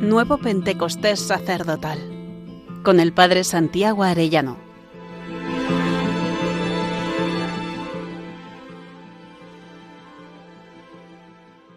[0.00, 1.98] Nuevo Pentecostés Sacerdotal
[2.84, 4.56] con el Padre Santiago Arellano.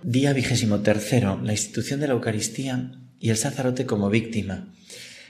[0.03, 4.71] Día vigésimo tercero, la institución de la Eucaristía y el sacerdote como víctima.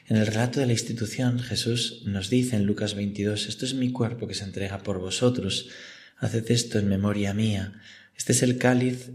[0.08, 3.94] En el relato de la institución, Jesús nos dice en Lucas 22, esto es mi
[3.94, 5.70] cuerpo que se entrega por vosotros,
[6.18, 7.72] haced esto en memoria mía.
[8.18, 9.12] Este es el cáliz,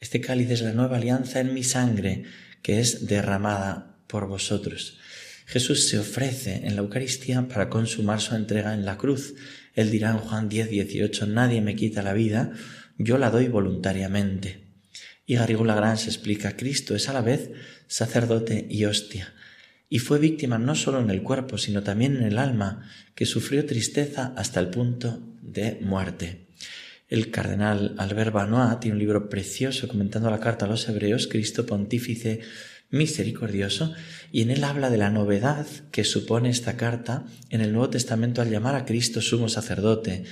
[0.00, 2.24] este cáliz es la nueva alianza en mi sangre,
[2.64, 4.96] que es derramada por vosotros.
[5.44, 9.34] Jesús se ofrece en la Eucaristía para consumar su entrega en la cruz.
[9.74, 12.52] Él dirá en Juan 10, 18, nadie me quita la vida,
[12.96, 14.64] yo la doy voluntariamente.
[15.26, 15.66] Y Garrigou
[15.98, 17.50] se explica, Cristo es a la vez
[17.86, 19.34] sacerdote y hostia,
[19.90, 23.66] y fue víctima no solo en el cuerpo, sino también en el alma, que sufrió
[23.66, 26.43] tristeza hasta el punto de muerte.
[27.08, 31.66] El cardenal Albert Banois tiene un libro precioso comentando la carta a los hebreos, Cristo
[31.66, 32.40] Pontífice
[32.90, 33.92] misericordioso,
[34.32, 38.40] y en él habla de la novedad que supone esta carta en el Nuevo Testamento
[38.40, 40.24] al llamar a Cristo sumo sacerdote,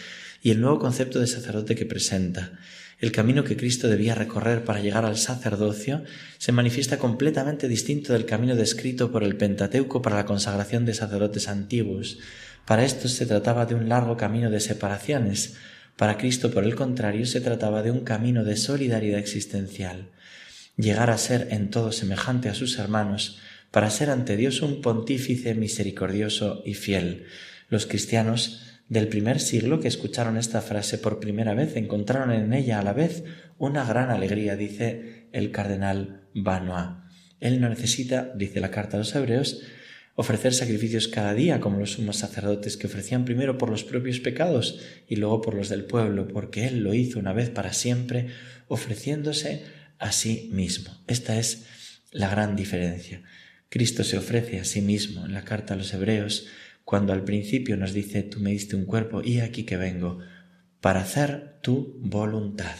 [0.42, 2.52] y el nuevo concepto de sacerdote que presenta.
[2.98, 6.04] El camino que Cristo debía recorrer para llegar al sacerdocio
[6.38, 11.48] se manifiesta completamente distinto del camino descrito por el Pentateuco para la consagración de sacerdotes
[11.48, 12.18] antiguos.
[12.64, 15.54] Para estos se trataba de un largo camino de separaciones.
[15.96, 20.10] Para Cristo, por el contrario, se trataba de un camino de solidaridad existencial.
[20.76, 23.38] Llegar a ser en todo semejante a sus hermanos,
[23.70, 27.26] para ser ante Dios un pontífice misericordioso y fiel.
[27.68, 32.78] Los cristianos del primer siglo que escucharon esta frase por primera vez encontraron en ella
[32.78, 33.24] a la vez
[33.56, 36.98] una gran alegría, dice el cardenal Banois.
[37.40, 39.62] Él no necesita, dice la carta a los hebreos,
[40.14, 44.80] ofrecer sacrificios cada día como los sumos sacerdotes que ofrecían primero por los propios pecados
[45.08, 48.28] y luego por los del pueblo, porque Él lo hizo una vez para siempre,
[48.68, 49.64] ofreciéndose
[49.98, 50.90] a sí mismo.
[51.06, 51.66] Esta es
[52.10, 53.22] la gran diferencia.
[53.68, 56.46] Cristo se ofrece a sí mismo en la carta a los hebreos
[56.84, 60.18] cuando al principio nos dice, tú me diste un cuerpo y aquí que vengo,
[60.80, 62.76] para hacer tu voluntad.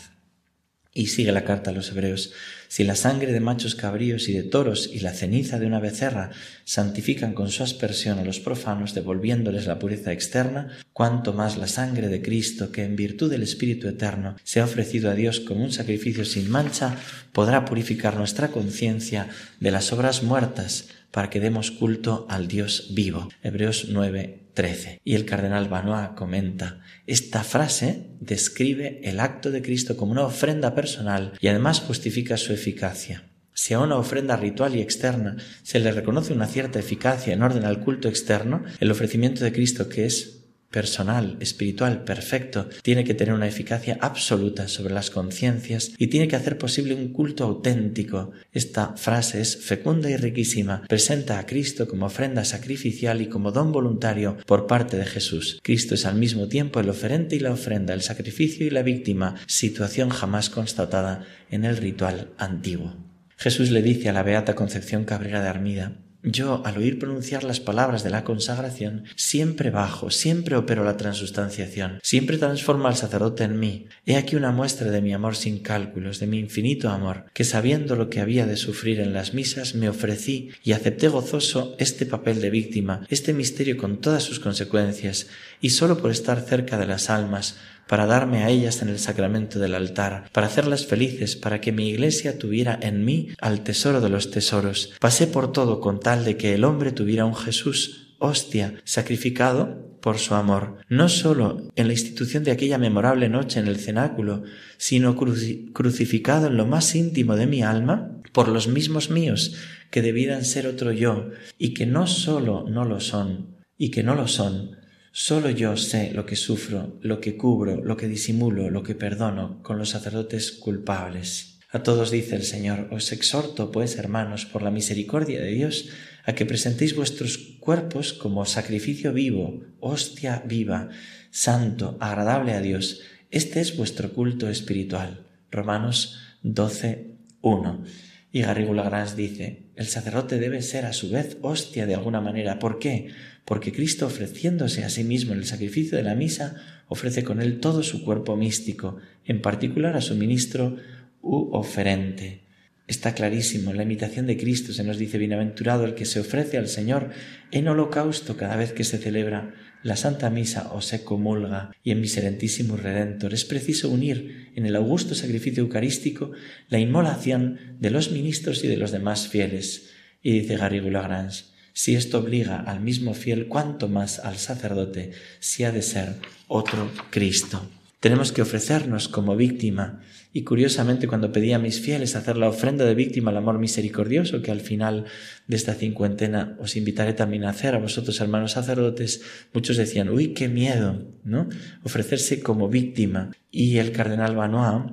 [0.94, 2.32] Y sigue la carta a los hebreos,
[2.68, 6.30] si la sangre de machos cabríos y de toros y la ceniza de una becerra
[6.64, 12.08] santifican con su aspersión a los profanos, devolviéndoles la pureza externa, cuanto más la sangre
[12.08, 15.72] de Cristo, que en virtud del Espíritu Eterno se ha ofrecido a Dios como un
[15.72, 16.96] sacrificio sin mancha,
[17.32, 19.28] podrá purificar nuestra conciencia
[19.60, 23.28] de las obras muertas para que demos culto al Dios vivo.
[23.42, 25.00] Hebreos 9, 13.
[25.04, 30.74] Y el cardenal Banois comenta, esta frase describe el acto de Cristo como una ofrenda
[30.74, 33.28] personal y además justifica su eficacia.
[33.54, 37.64] Si a una ofrenda ritual y externa se le reconoce una cierta eficacia en orden
[37.64, 40.41] al culto externo, el ofrecimiento de Cristo, que es
[40.72, 46.34] personal, espiritual, perfecto, tiene que tener una eficacia absoluta sobre las conciencias y tiene que
[46.34, 48.32] hacer posible un culto auténtico.
[48.52, 50.82] Esta frase es fecunda y riquísima.
[50.88, 55.60] Presenta a Cristo como ofrenda sacrificial y como don voluntario por parte de Jesús.
[55.62, 59.36] Cristo es al mismo tiempo el oferente y la ofrenda, el sacrificio y la víctima,
[59.46, 62.96] situación jamás constatada en el ritual antiguo.
[63.36, 67.60] Jesús le dice a la beata Concepción Cabrera de Armida, yo, al oír pronunciar las
[67.60, 73.58] palabras de la consagración, siempre bajo, siempre opero la transustanciación, siempre transforma al sacerdote en
[73.58, 73.86] mí.
[74.06, 77.96] He aquí una muestra de mi amor sin cálculos, de mi infinito amor, que sabiendo
[77.96, 82.40] lo que había de sufrir en las misas, me ofrecí y acepté gozoso este papel
[82.40, 85.28] de víctima, este misterio con todas sus consecuencias,
[85.60, 87.56] y sólo por estar cerca de las almas,
[87.86, 91.88] para darme a ellas en el sacramento del altar, para hacerlas felices, para que mi
[91.88, 94.92] iglesia tuviera en mí al tesoro de los tesoros.
[95.00, 100.18] Pasé por todo con tal de que el hombre tuviera un Jesús, hostia, sacrificado por
[100.18, 104.42] su amor, no sólo en la institución de aquella memorable noche en el cenáculo,
[104.76, 109.56] sino crucificado en lo más íntimo de mi alma por los mismos míos,
[109.90, 114.14] que debieran ser otro yo, y que no sólo no lo son, y que no
[114.14, 114.82] lo son,
[115.14, 119.62] Solo yo sé lo que sufro, lo que cubro, lo que disimulo, lo que perdono
[119.62, 121.58] con los sacerdotes culpables.
[121.70, 125.90] A todos dice el Señor, os exhorto, pues, hermanos, por la misericordia de Dios,
[126.24, 130.90] a que presentéis vuestros cuerpos como sacrificio vivo, hostia viva,
[131.30, 133.00] santo, agradable a Dios.
[133.30, 135.26] Este es vuestro culto espiritual.
[135.50, 137.84] Romanos 12, 1.
[138.32, 142.58] Y Garrigou Lagrange dice, el sacerdote debe ser a su vez hostia de alguna manera.
[142.58, 143.08] ¿Por qué?
[143.44, 146.56] Porque Cristo ofreciéndose a sí mismo en el sacrificio de la misa,
[146.88, 150.76] ofrece con él todo su cuerpo místico, en particular a su ministro
[151.20, 152.42] u oferente.
[152.88, 156.68] Está clarísimo, la imitación de Cristo se nos dice bienaventurado el que se ofrece al
[156.68, 157.10] Señor
[157.50, 162.00] en holocausto cada vez que se celebra la Santa Misa o se comulga y en
[162.00, 166.32] Miserentísimo Redentor es preciso unir en el augusto sacrificio eucarístico
[166.68, 169.90] la inmolación de los ministros y de los demás fieles.
[170.22, 175.64] Y dice Garrigou Lagrange, si esto obliga al mismo fiel, cuánto más al sacerdote si
[175.64, 177.68] ha de ser otro Cristo.
[177.98, 180.02] Tenemos que ofrecernos como víctima.
[180.32, 184.40] Y curiosamente, cuando pedí a mis fieles hacer la ofrenda de víctima al amor misericordioso,
[184.40, 185.04] que al final
[185.46, 190.28] de esta cincuentena os invitaré también a hacer a vosotros, hermanos sacerdotes, muchos decían, uy,
[190.28, 191.48] qué miedo, ¿no?
[191.82, 193.30] Ofrecerse como víctima.
[193.50, 194.92] Y el cardenal Banois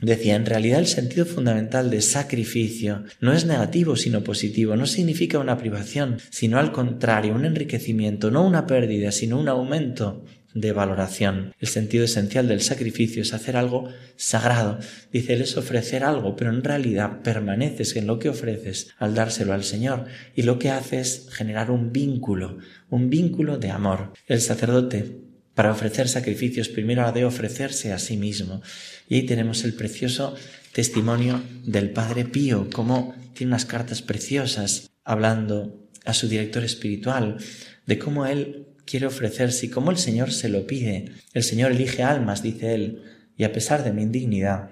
[0.00, 5.38] Decía, en realidad el sentido fundamental de sacrificio no es negativo sino positivo, no significa
[5.38, 11.52] una privación, sino al contrario, un enriquecimiento, no una pérdida, sino un aumento de valoración.
[11.58, 14.78] El sentido esencial del sacrificio es hacer algo sagrado.
[15.12, 19.52] Dice, él es ofrecer algo, pero en realidad permaneces en lo que ofreces al dárselo
[19.52, 22.58] al Señor y lo que hace es generar un vínculo,
[22.88, 24.12] un vínculo de amor.
[24.26, 25.18] El sacerdote,
[25.54, 28.62] para ofrecer sacrificios, primero ha de ofrecerse a sí mismo.
[29.08, 30.34] Y ahí tenemos el precioso
[30.72, 37.38] testimonio del Padre Pío, como tiene unas cartas preciosas hablando a su director espiritual
[37.86, 41.12] de cómo él quiere ofrecerse y como el Señor se lo pide.
[41.32, 43.02] El Señor elige almas, dice él,
[43.36, 44.70] y a pesar de mi indignidad,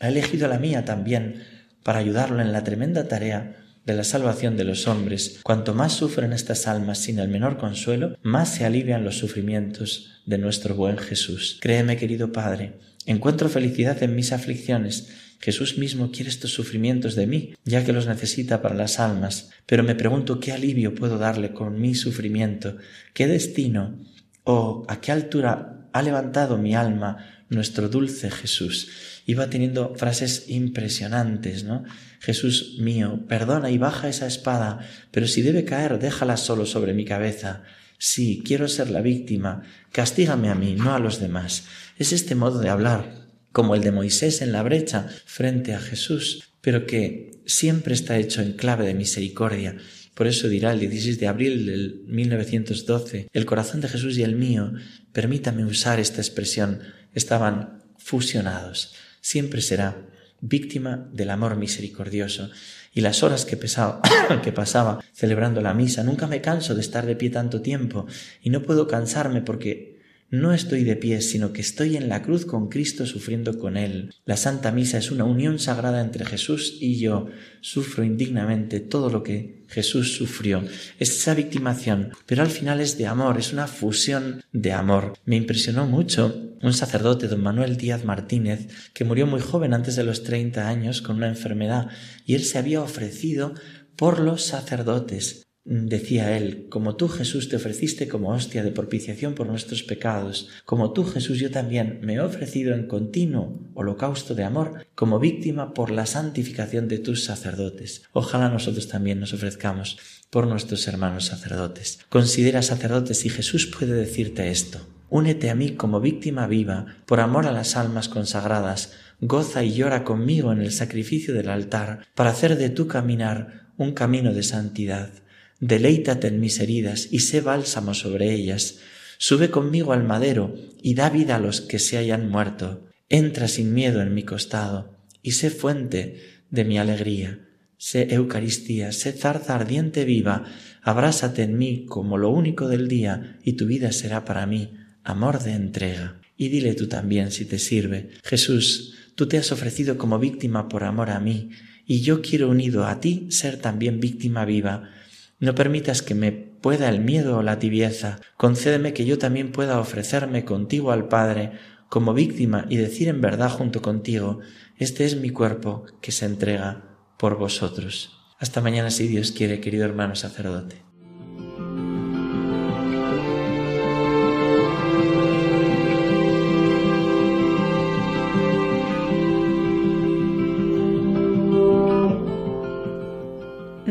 [0.00, 1.42] ha elegido la mía también
[1.82, 5.40] para ayudarlo en la tremenda tarea de la salvación de los hombres.
[5.42, 10.38] Cuanto más sufren estas almas sin el menor consuelo, más se alivian los sufrimientos de
[10.38, 11.58] nuestro buen Jesús.
[11.60, 15.08] Créeme, querido Padre, encuentro felicidad en mis aflicciones,
[15.44, 19.82] Jesús mismo quiere estos sufrimientos de mí, ya que los necesita para las almas, pero
[19.82, 22.78] me pregunto qué alivio puedo darle con mi sufrimiento,
[23.12, 23.98] qué destino
[24.44, 28.88] o a qué altura ha levantado mi alma nuestro dulce Jesús.
[29.26, 31.84] Iba teniendo frases impresionantes, ¿no?
[32.20, 34.78] Jesús mío, perdona y baja esa espada,
[35.10, 37.64] pero si debe caer, déjala solo sobre mi cabeza.
[37.98, 39.60] Sí, quiero ser la víctima,
[39.92, 41.64] castígame a mí, no a los demás.
[41.98, 43.23] Es este modo de hablar
[43.54, 48.42] como el de Moisés en la brecha frente a Jesús, pero que siempre está hecho
[48.42, 49.76] en clave de misericordia.
[50.14, 54.34] Por eso dirá el 16 de abril del 1912, el corazón de Jesús y el
[54.34, 54.72] mío,
[55.12, 56.80] permítame usar esta expresión,
[57.14, 58.96] estaban fusionados.
[59.20, 60.04] Siempre será
[60.40, 62.50] víctima del amor misericordioso.
[62.92, 64.02] Y las horas que, pesaba,
[64.42, 68.06] que pasaba celebrando la misa, nunca me canso de estar de pie tanto tiempo
[68.42, 69.93] y no puedo cansarme porque
[70.40, 74.14] no estoy de pie, sino que estoy en la cruz con Cristo sufriendo con Él.
[74.24, 77.26] La Santa Misa es una unión sagrada entre Jesús y yo.
[77.60, 80.62] Sufro indignamente todo lo que Jesús sufrió.
[80.98, 85.14] Es esa victimación, pero al final es de amor, es una fusión de amor.
[85.24, 90.04] Me impresionó mucho un sacerdote, don Manuel Díaz Martínez, que murió muy joven antes de
[90.04, 91.88] los 30 años con una enfermedad,
[92.24, 93.54] y él se había ofrecido
[93.96, 99.46] por los sacerdotes Decía él, como tú Jesús te ofreciste como hostia de propiciación por
[99.46, 104.86] nuestros pecados, como tú Jesús yo también me he ofrecido en continuo holocausto de amor
[104.94, 108.02] como víctima por la santificación de tus sacerdotes.
[108.12, 109.96] Ojalá nosotros también nos ofrezcamos
[110.28, 112.00] por nuestros hermanos sacerdotes.
[112.10, 114.86] Considera sacerdotes si Jesús puede decirte esto.
[115.08, 120.04] Únete a mí como víctima viva por amor a las almas consagradas, goza y llora
[120.04, 125.23] conmigo en el sacrificio del altar para hacer de tu caminar un camino de santidad
[125.60, 128.78] deleítate en mis heridas y sé bálsamo sobre ellas.
[129.18, 132.86] Sube conmigo al madero y da vida a los que se hayan muerto.
[133.08, 136.20] Entra sin miedo en mi costado y sé fuente
[136.50, 137.48] de mi alegría.
[137.76, 140.44] Sé Eucaristía, sé zarza ardiente viva,
[140.82, 145.42] abrásate en mí como lo único del día y tu vida será para mí amor
[145.42, 146.20] de entrega.
[146.36, 150.82] Y dile tú también si te sirve, Jesús, tú te has ofrecido como víctima por
[150.84, 151.50] amor a mí,
[151.86, 154.90] y yo quiero unido a ti ser también víctima viva
[155.38, 158.20] no permitas que me pueda el miedo o la tibieza.
[158.36, 161.52] Concédeme que yo también pueda ofrecerme contigo al Padre
[161.88, 164.40] como víctima y decir en verdad junto contigo,
[164.78, 168.18] este es mi cuerpo que se entrega por vosotros.
[168.38, 170.82] Hasta mañana si Dios quiere, querido hermano sacerdote.